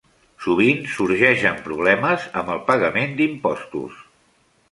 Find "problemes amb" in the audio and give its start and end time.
1.67-2.51